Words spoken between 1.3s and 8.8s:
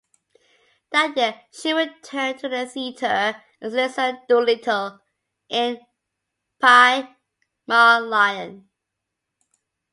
she returned to the theatre as Eliza Doolittle in "Pygmalion".